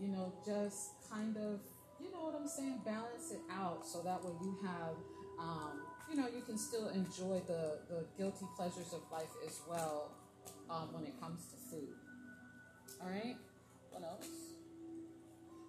You 0.00 0.08
know, 0.08 0.32
just 0.44 1.08
kind 1.10 1.36
of, 1.36 1.60
you 2.00 2.10
know 2.10 2.24
what 2.24 2.34
I'm 2.34 2.48
saying. 2.48 2.80
Balance 2.84 3.30
it 3.32 3.40
out 3.50 3.86
so 3.86 4.02
that 4.02 4.24
way 4.24 4.32
you 4.40 4.58
have, 4.64 4.96
um, 5.38 5.82
you 6.10 6.16
know, 6.16 6.26
you 6.28 6.42
can 6.42 6.58
still 6.58 6.88
enjoy 6.88 7.40
the 7.46 7.78
the 7.88 8.04
guilty 8.16 8.46
pleasures 8.56 8.92
of 8.92 9.00
life 9.12 9.32
as 9.46 9.60
well 9.68 10.12
um, 10.70 10.92
when 10.92 11.04
it 11.04 11.20
comes 11.20 11.46
to 11.52 11.56
food. 11.70 11.94
All 13.00 13.08
right. 13.08 13.36
What 13.90 14.02
else? 14.02 14.26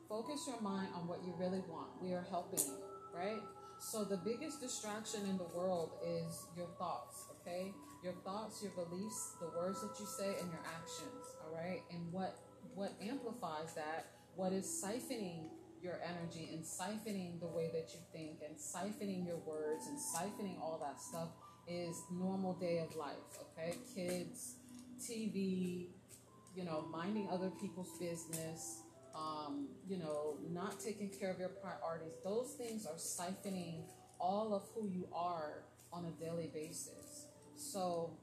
Focus 0.08 0.46
your 0.48 0.62
mind 0.62 0.90
on 0.96 1.08
what 1.08 1.20
you 1.26 1.34
really 1.38 1.62
want. 1.68 1.90
We 2.02 2.14
are 2.14 2.26
helping 2.30 2.60
you, 2.60 2.78
right? 3.14 3.42
So 3.80 4.04
the 4.06 4.18
biggest 4.18 4.62
distraction 4.62 5.26
in 5.28 5.38
the 5.38 5.50
world 5.56 5.92
is 6.06 6.46
your 6.56 6.68
thoughts, 6.78 7.26
okay? 7.42 7.74
Your 8.04 8.14
thoughts, 8.24 8.62
your 8.62 8.72
beliefs, 8.72 9.36
the 9.42 9.48
words 9.58 9.82
that 9.82 10.00
you 10.00 10.06
say, 10.06 10.40
and 10.40 10.52
your 10.52 10.64
actions, 10.64 11.24
all 11.44 11.52
right? 11.58 11.82
And 11.92 12.12
what 12.14 12.38
what 12.76 12.94
amplifies 13.02 13.74
that, 13.76 14.08
what 14.36 14.54
is 14.54 14.66
siphoning 14.66 15.50
your 15.82 16.00
energy 16.04 16.50
and 16.54 16.64
siphoning 16.64 17.40
the 17.40 17.48
way 17.48 17.70
that 17.74 17.90
you 17.94 18.00
think 18.12 18.40
and 18.48 18.58
siphoning 18.58 19.26
your 19.26 19.38
words 19.38 19.88
and 19.88 19.98
siphoning 19.98 20.60
all 20.62 20.80
that 20.82 21.02
stuff 21.02 21.30
is 21.68 22.02
normal 22.12 22.54
day 22.54 22.80
of 22.80 22.96
life, 22.96 23.16
okay? 23.42 23.78
Kids, 23.94 24.56
TV, 25.00 25.88
you 26.56 26.64
know, 26.64 26.86
minding 26.92 27.28
other 27.32 27.50
people's 27.62 27.98
business, 28.00 28.82
um, 29.16 29.68
you 29.88 29.98
know, 29.98 30.38
not 30.52 30.80
taking 30.80 31.10
care 31.10 31.32
of 31.32 31.40
your 31.40 31.50
priorities, 31.50 32.14
those 32.24 32.56
things 32.58 32.86
are 32.86 32.96
siphoning 32.96 33.84
all 34.20 34.54
of 34.54 34.64
who 34.74 34.88
you 34.88 35.08
are 35.14 35.64
on 35.92 36.06
a 36.06 36.24
daily 36.24 36.50
basis. 36.54 37.28
So 37.56 38.18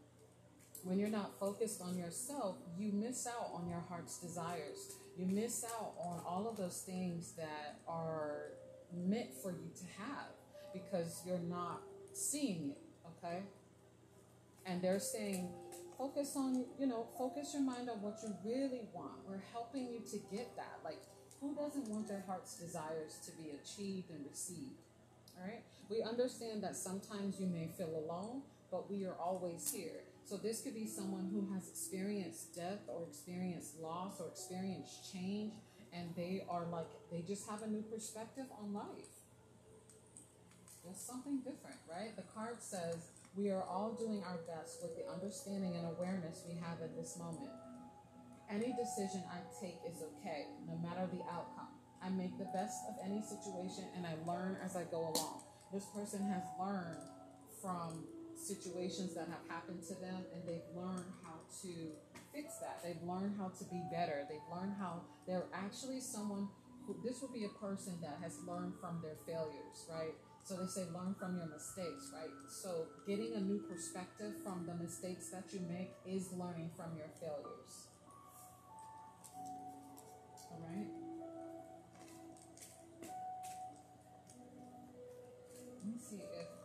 when 0.84 0.98
you're 0.98 1.08
not 1.08 1.38
focused 1.38 1.82
on 1.82 1.96
yourself, 1.96 2.56
you 2.78 2.92
miss 2.92 3.26
out 3.26 3.50
on 3.54 3.68
your 3.68 3.82
heart's 3.88 4.18
desires. 4.18 4.92
You 5.16 5.26
miss 5.26 5.64
out 5.64 5.92
on 5.98 6.20
all 6.26 6.48
of 6.48 6.56
those 6.56 6.82
things 6.86 7.32
that 7.32 7.80
are 7.86 8.52
meant 8.92 9.34
for 9.42 9.50
you 9.50 9.70
to 9.78 10.02
have 10.02 10.30
because 10.72 11.22
you're 11.26 11.38
not 11.38 11.82
seeing 12.12 12.70
it, 12.70 12.82
okay? 13.18 13.42
And 14.66 14.80
they're 14.80 15.00
saying, 15.00 15.50
focus 15.98 16.34
on, 16.36 16.64
you 16.78 16.86
know, 16.86 17.06
focus 17.18 17.50
your 17.52 17.62
mind 17.62 17.90
on 17.90 18.00
what 18.00 18.18
you 18.22 18.34
really 18.44 18.82
want. 18.92 19.12
We're 19.28 19.42
helping 19.52 19.88
you 19.88 20.00
to 20.10 20.18
get 20.34 20.56
that. 20.56 20.78
Like, 20.84 21.00
who 21.40 21.54
doesn't 21.54 21.88
want 21.88 22.08
their 22.08 22.24
heart's 22.26 22.56
desires 22.56 23.18
to 23.26 23.32
be 23.32 23.50
achieved 23.50 24.10
and 24.10 24.24
received? 24.28 24.80
All 25.38 25.46
right? 25.46 25.62
We 25.88 26.02
understand 26.02 26.62
that 26.62 26.76
sometimes 26.76 27.40
you 27.40 27.46
may 27.46 27.68
feel 27.76 27.90
alone, 27.94 28.42
but 28.70 28.90
we 28.90 29.04
are 29.04 29.14
always 29.14 29.72
here. 29.72 30.02
So 30.30 30.36
this 30.36 30.62
could 30.62 30.78
be 30.78 30.86
someone 30.86 31.26
who 31.34 31.52
has 31.52 31.66
experienced 31.66 32.54
death 32.54 32.86
or 32.86 33.02
experienced 33.02 33.80
loss 33.82 34.20
or 34.20 34.28
experienced 34.28 35.12
change, 35.12 35.50
and 35.92 36.14
they 36.14 36.46
are 36.48 36.70
like, 36.70 36.86
they 37.10 37.26
just 37.26 37.50
have 37.50 37.62
a 37.62 37.66
new 37.66 37.82
perspective 37.82 38.46
on 38.62 38.72
life. 38.72 39.10
Just 40.86 41.04
something 41.04 41.38
different, 41.38 41.82
right? 41.90 42.14
The 42.14 42.22
card 42.32 42.62
says, 42.62 43.10
we 43.34 43.50
are 43.50 43.64
all 43.64 43.98
doing 43.98 44.22
our 44.22 44.38
best 44.46 44.78
with 44.80 44.94
the 44.94 45.02
understanding 45.10 45.74
and 45.74 45.90
awareness 45.98 46.44
we 46.46 46.54
have 46.62 46.78
at 46.80 46.94
this 46.94 47.18
moment. 47.18 47.50
Any 48.48 48.72
decision 48.78 49.24
I 49.34 49.42
take 49.58 49.82
is 49.82 49.98
okay, 49.98 50.46
no 50.64 50.78
matter 50.78 51.10
the 51.10 51.26
outcome. 51.26 51.74
I 52.00 52.08
make 52.08 52.38
the 52.38 52.46
best 52.54 52.78
of 52.86 52.94
any 53.04 53.20
situation 53.20 53.82
and 53.96 54.06
I 54.06 54.14
learn 54.30 54.58
as 54.64 54.76
I 54.76 54.84
go 54.92 55.10
along. 55.10 55.42
This 55.74 55.86
person 55.86 56.22
has 56.30 56.44
learned 56.56 57.02
from 57.60 58.06
situations 58.40 59.14
that 59.14 59.28
have 59.28 59.44
happened 59.48 59.82
to 59.88 59.94
them 59.94 60.24
and 60.34 60.42
they've 60.48 60.68
learned 60.74 61.04
how 61.22 61.38
to 61.62 61.72
fix 62.32 62.56
that. 62.58 62.80
They've 62.82 63.02
learned 63.02 63.36
how 63.36 63.48
to 63.48 63.64
be 63.64 63.82
better. 63.92 64.24
They've 64.28 64.48
learned 64.50 64.74
how 64.78 65.02
they're 65.26 65.46
actually 65.52 66.00
someone 66.00 66.48
who, 66.86 66.96
this 67.04 67.20
would 67.22 67.32
be 67.32 67.44
a 67.44 67.54
person 67.60 67.98
that 68.02 68.18
has 68.22 68.38
learned 68.46 68.74
from 68.80 69.00
their 69.02 69.16
failures, 69.26 69.86
right? 69.88 70.14
So 70.44 70.56
they 70.56 70.66
say 70.66 70.82
learn 70.92 71.14
from 71.18 71.36
your 71.36 71.46
mistakes, 71.46 72.10
right? 72.14 72.30
So 72.48 72.86
getting 73.06 73.34
a 73.34 73.40
new 73.40 73.60
perspective 73.68 74.34
from 74.42 74.66
the 74.66 74.74
mistakes 74.74 75.28
that 75.30 75.44
you 75.52 75.60
make 75.68 75.92
is 76.06 76.32
learning 76.32 76.70
from 76.76 76.96
your 76.96 77.10
failures. 77.20 77.86
All 80.50 80.62
right? 80.66 80.88
Let 85.80 85.86
me 85.86 85.98
see 85.98 86.16
if 86.16 86.59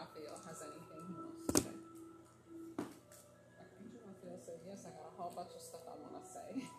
Raphael 0.00 0.40
has 0.48 0.62
anything 0.62 1.02
he 1.08 1.14
wants 1.20 1.44
to 1.52 1.60
say. 1.60 1.76
Archangel 3.60 4.00
Raphael 4.08 4.40
said, 4.40 4.58
Yes, 4.66 4.86
I 4.88 4.96
got 4.96 5.12
a 5.12 5.14
whole 5.20 5.32
bunch 5.36 5.52
of 5.54 5.60
stuff 5.60 5.84
I 5.84 5.92
want 6.00 6.16
to 6.16 6.24
say. 6.24 6.48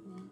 Mm-hmm. 0.00 0.26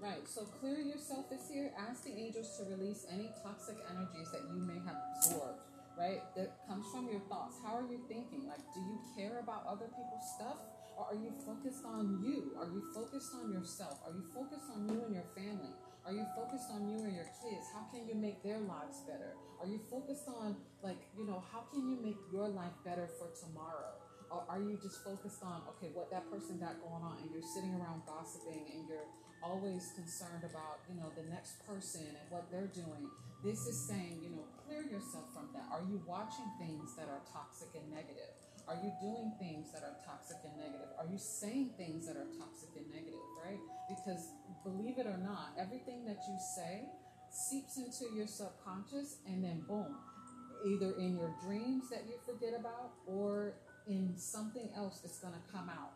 Right, 0.00 0.28
so 0.28 0.42
clear 0.60 0.78
yourself 0.78 1.28
this 1.30 1.50
year. 1.52 1.70
Ask 1.78 2.04
the 2.04 2.12
angels 2.12 2.56
to 2.58 2.64
release 2.70 3.06
any 3.10 3.30
toxic 3.42 3.76
energies 3.90 4.30
that 4.32 4.42
you 4.52 4.60
may 4.60 4.78
have 4.86 4.96
absorbed, 5.16 5.62
right? 5.98 6.22
That 6.38 6.62
comes 6.70 6.86
from 6.94 7.10
your 7.10 7.20
thoughts. 7.26 7.58
How 7.66 7.74
are 7.74 7.86
you 7.90 7.98
thinking? 8.06 8.46
Like, 8.46 8.62
do 8.72 8.80
you 8.80 9.02
care 9.18 9.42
about 9.42 9.66
other 9.66 9.90
people's 9.90 10.28
stuff? 10.38 10.62
Or 10.96 11.10
are 11.10 11.18
you 11.18 11.34
focused 11.44 11.84
on 11.84 12.22
you? 12.22 12.54
Are 12.58 12.66
you 12.66 12.82
focused 12.94 13.34
on 13.34 13.52
yourself? 13.52 13.98
Are 14.06 14.14
you 14.14 14.22
focused 14.34 14.70
on 14.74 14.88
you 14.88 15.02
and 15.04 15.14
your 15.14 15.28
family? 15.34 15.74
Are 16.06 16.12
you 16.12 16.24
focused 16.34 16.70
on 16.72 16.88
you 16.88 17.04
and 17.04 17.14
your 17.14 17.28
kids? 17.42 17.66
How 17.74 17.86
can 17.92 18.08
you 18.08 18.14
make 18.14 18.42
their 18.42 18.58
lives 18.58 19.02
better? 19.06 19.34
Are 19.60 19.66
you 19.66 19.80
focused 19.90 20.26
on, 20.26 20.56
like, 20.82 20.98
you 21.16 21.26
know, 21.26 21.42
how 21.52 21.66
can 21.70 21.86
you 21.86 21.98
make 22.02 22.18
your 22.32 22.48
life 22.48 22.72
better 22.84 23.06
for 23.18 23.28
tomorrow? 23.34 23.98
Or 24.30 24.44
are 24.48 24.60
you 24.60 24.76
just 24.82 25.04
focused 25.04 25.42
on, 25.42 25.64
okay, 25.76 25.88
what 25.96 26.10
that 26.12 26.28
person 26.30 26.60
got 26.60 26.76
going 26.84 27.00
on 27.00 27.16
and 27.24 27.32
you're 27.32 27.46
sitting 27.56 27.72
around 27.72 28.04
gossiping 28.04 28.68
and 28.76 28.84
you're 28.88 29.08
always 29.42 29.92
concerned 29.94 30.44
about, 30.44 30.84
you 30.90 30.98
know, 30.98 31.08
the 31.14 31.24
next 31.30 31.62
person 31.66 32.04
and 32.04 32.26
what 32.28 32.50
they're 32.50 32.70
doing. 32.74 33.08
This 33.44 33.66
is 33.70 33.78
saying, 33.86 34.18
you 34.22 34.34
know, 34.34 34.44
clear 34.66 34.82
yourself 34.82 35.30
from 35.32 35.48
that. 35.54 35.64
Are 35.70 35.82
you 35.86 36.02
watching 36.06 36.46
things 36.58 36.96
that 36.98 37.06
are 37.06 37.22
toxic 37.30 37.70
and 37.74 37.86
negative? 37.88 38.34
Are 38.66 38.76
you 38.82 38.92
doing 39.00 39.32
things 39.40 39.72
that 39.72 39.80
are 39.80 39.96
toxic 40.04 40.36
and 40.44 40.52
negative? 40.58 40.92
Are 40.98 41.06
you 41.08 41.16
saying 41.16 41.72
things 41.78 42.04
that 42.04 42.20
are 42.20 42.28
toxic 42.36 42.68
and 42.76 42.84
negative, 42.92 43.24
right? 43.40 43.62
Because 43.88 44.28
believe 44.60 44.98
it 44.98 45.06
or 45.06 45.16
not, 45.16 45.56
everything 45.56 46.04
that 46.04 46.20
you 46.28 46.36
say 46.56 46.84
seeps 47.30 47.78
into 47.78 48.12
your 48.12 48.26
subconscious 48.26 49.24
and 49.24 49.42
then 49.42 49.64
boom, 49.66 49.96
either 50.66 50.92
in 50.98 51.16
your 51.16 51.32
dreams 51.40 51.88
that 51.88 52.04
you 52.04 52.18
forget 52.26 52.52
about 52.58 52.92
or 53.06 53.54
in 53.88 54.12
something 54.16 54.68
else 54.76 55.00
that's 55.00 55.18
going 55.18 55.34
to 55.34 55.52
come 55.52 55.70
out. 55.70 55.92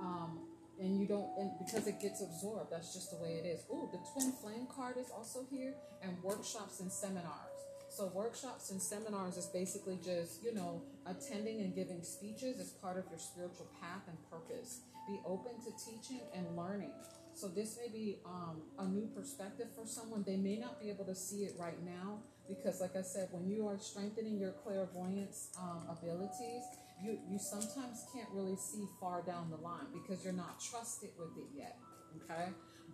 Um, 0.00 0.38
and 0.80 0.98
you 0.98 1.06
don't 1.06 1.28
and 1.38 1.50
because 1.58 1.86
it 1.86 2.00
gets 2.00 2.22
absorbed 2.22 2.72
that's 2.72 2.94
just 2.94 3.10
the 3.10 3.16
way 3.22 3.34
it 3.34 3.46
is. 3.46 3.60
Oh 3.70 3.88
the 3.92 3.98
twin 4.12 4.32
flame 4.32 4.66
card 4.74 4.96
is 4.96 5.10
also 5.14 5.44
here 5.50 5.74
and 6.02 6.16
workshops 6.22 6.80
and 6.80 6.90
seminars. 6.90 7.60
So 7.90 8.06
workshops 8.14 8.70
and 8.70 8.80
seminars 8.80 9.36
is 9.36 9.46
basically 9.46 9.98
just 10.02 10.42
you 10.42 10.54
know 10.54 10.80
attending 11.06 11.60
and 11.60 11.74
giving 11.74 12.02
speeches 12.02 12.58
as 12.58 12.70
part 12.70 12.96
of 12.96 13.04
your 13.10 13.18
spiritual 13.18 13.68
path 13.80 14.02
and 14.08 14.16
purpose. 14.30 14.80
Be 15.06 15.20
open 15.26 15.52
to 15.64 15.70
teaching 15.84 16.22
and 16.34 16.56
learning. 16.56 16.92
So 17.34 17.48
this 17.48 17.78
may 17.80 17.92
be 17.92 18.18
um, 18.24 18.62
a 18.78 18.86
new 18.86 19.08
perspective 19.14 19.68
for 19.74 19.86
someone. 19.86 20.24
They 20.26 20.36
may 20.36 20.56
not 20.56 20.80
be 20.80 20.88
able 20.88 21.04
to 21.04 21.14
see 21.14 21.44
it 21.44 21.54
right 21.58 21.82
now 21.84 22.18
because 22.50 22.80
like 22.80 22.96
i 22.96 23.02
said 23.02 23.28
when 23.30 23.48
you 23.48 23.66
are 23.66 23.78
strengthening 23.78 24.38
your 24.38 24.52
clairvoyance 24.64 25.50
um, 25.58 25.82
abilities 25.88 26.64
you 27.02 27.18
you 27.30 27.38
sometimes 27.38 28.04
can't 28.12 28.28
really 28.34 28.56
see 28.56 28.84
far 29.00 29.22
down 29.22 29.48
the 29.50 29.56
line 29.56 29.86
because 29.94 30.22
you're 30.24 30.34
not 30.34 30.60
trusted 30.60 31.10
with 31.18 31.32
it 31.38 31.48
yet 31.56 31.76
okay? 32.16 32.48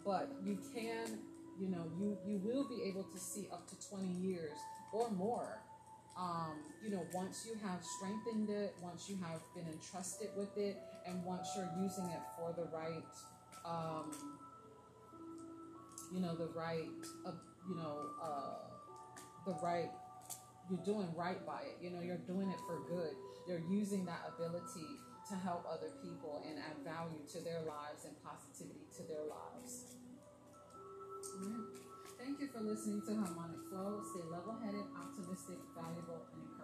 But 0.04 0.30
you 0.44 0.58
can 0.74 1.18
you 1.58 1.68
know 1.68 1.84
you 1.98 2.16
you 2.26 2.38
will 2.44 2.68
be 2.68 2.82
able 2.84 3.04
to 3.04 3.18
see 3.18 3.48
up 3.52 3.68
to 3.68 3.88
20 3.88 4.06
years 4.26 4.58
or 4.92 5.10
more 5.10 5.58
um, 6.18 6.56
you 6.84 6.90
know 6.90 7.06
once 7.14 7.46
you 7.46 7.56
have 7.66 7.82
strengthened 7.82 8.50
it 8.50 8.74
once 8.82 9.08
you 9.08 9.16
have 9.16 9.40
been 9.54 9.66
entrusted 9.72 10.28
with 10.36 10.56
it 10.56 10.76
and 11.06 11.24
once 11.24 11.48
you're 11.56 11.70
using 11.82 12.04
it 12.06 12.20
for 12.36 12.52
the 12.52 12.68
right 12.76 13.04
um, 13.64 14.12
you 16.12 16.20
know 16.20 16.34
the 16.36 16.48
right 16.48 16.88
uh, 17.26 17.32
you 17.68 17.74
know 17.74 18.00
uh, 18.22 18.75
the 19.46 19.56
right 19.62 19.90
you're 20.68 20.84
doing 20.84 21.08
right 21.14 21.46
by 21.46 21.60
it 21.62 21.78
you 21.80 21.90
know 21.90 22.00
you're 22.02 22.24
doing 22.26 22.50
it 22.50 22.58
for 22.66 22.82
good 22.90 23.14
you're 23.46 23.62
using 23.70 24.04
that 24.04 24.20
ability 24.34 24.98
to 25.28 25.34
help 25.34 25.66
other 25.66 25.90
people 26.02 26.42
and 26.46 26.58
add 26.58 26.78
value 26.86 27.22
to 27.34 27.42
their 27.42 27.62
lives 27.66 28.06
and 28.06 28.14
positivity 28.22 28.86
to 28.94 29.02
their 29.10 29.26
lives. 29.26 29.98
Thank 32.18 32.40
you 32.40 32.48
for 32.48 32.62
listening 32.62 33.02
to 33.06 33.14
Harmonic 33.14 33.58
Flow. 33.70 34.02
Stay 34.14 34.22
level 34.30 34.54
headed, 34.62 34.86
optimistic, 34.94 35.58
valuable, 35.74 36.22
and. 36.32 36.55